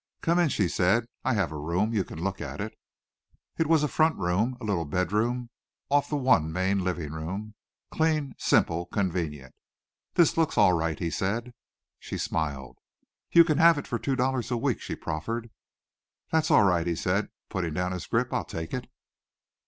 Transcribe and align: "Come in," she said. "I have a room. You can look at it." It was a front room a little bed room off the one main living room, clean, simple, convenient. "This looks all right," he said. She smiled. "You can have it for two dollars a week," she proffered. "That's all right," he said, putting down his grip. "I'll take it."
"Come 0.21 0.39
in," 0.39 0.49
she 0.49 0.67
said. 0.67 1.05
"I 1.23 1.35
have 1.35 1.51
a 1.51 1.59
room. 1.59 1.93
You 1.93 2.03
can 2.03 2.23
look 2.23 2.41
at 2.41 2.59
it." 2.59 2.73
It 3.59 3.67
was 3.67 3.83
a 3.83 3.87
front 3.87 4.15
room 4.17 4.57
a 4.59 4.63
little 4.65 4.85
bed 4.85 5.11
room 5.11 5.51
off 5.91 6.09
the 6.09 6.15
one 6.17 6.51
main 6.51 6.83
living 6.83 7.13
room, 7.13 7.53
clean, 7.91 8.33
simple, 8.39 8.87
convenient. 8.87 9.53
"This 10.15 10.37
looks 10.37 10.57
all 10.57 10.73
right," 10.73 10.97
he 10.97 11.11
said. 11.11 11.53
She 11.99 12.17
smiled. 12.17 12.79
"You 13.31 13.43
can 13.45 13.59
have 13.59 13.77
it 13.77 13.85
for 13.85 13.99
two 13.99 14.15
dollars 14.15 14.49
a 14.49 14.57
week," 14.57 14.81
she 14.81 14.95
proffered. 14.95 15.51
"That's 16.31 16.49
all 16.49 16.63
right," 16.63 16.87
he 16.87 16.95
said, 16.95 17.29
putting 17.49 17.75
down 17.75 17.91
his 17.91 18.07
grip. 18.07 18.33
"I'll 18.33 18.43
take 18.43 18.73
it." 18.73 18.89